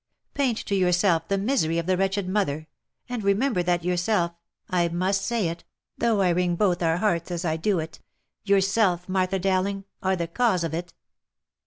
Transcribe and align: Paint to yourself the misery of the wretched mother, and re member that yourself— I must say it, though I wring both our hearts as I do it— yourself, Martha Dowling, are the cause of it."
Paint 0.33 0.57
to 0.65 0.73
yourself 0.73 1.27
the 1.27 1.37
misery 1.37 1.77
of 1.77 1.85
the 1.85 1.95
wretched 1.95 2.27
mother, 2.27 2.67
and 3.07 3.23
re 3.23 3.35
member 3.35 3.61
that 3.61 3.83
yourself— 3.85 4.33
I 4.67 4.87
must 4.87 5.21
say 5.23 5.47
it, 5.47 5.63
though 5.95 6.21
I 6.21 6.29
wring 6.29 6.55
both 6.55 6.81
our 6.81 6.97
hearts 6.97 7.29
as 7.29 7.45
I 7.45 7.55
do 7.55 7.77
it— 7.77 7.99
yourself, 8.51 9.07
Martha 9.07 9.37
Dowling, 9.37 9.85
are 10.01 10.15
the 10.15 10.27
cause 10.27 10.63
of 10.63 10.73
it." 10.73 10.95